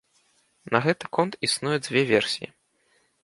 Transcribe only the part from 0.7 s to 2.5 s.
На гэты конт існуе дзве версіі.